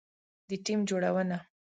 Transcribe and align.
د 0.47 0.51
ټیم 0.65 0.79
جوړونه 0.89 1.37